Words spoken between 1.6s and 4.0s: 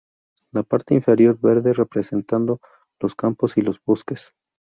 representando los campos y los